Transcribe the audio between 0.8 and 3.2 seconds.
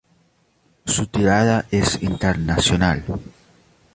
Su tirada es internacional.